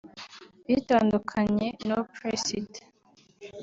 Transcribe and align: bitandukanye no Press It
bitandukanye 0.67 1.67
no 1.87 1.97
Press 2.13 2.43
It 2.59 2.71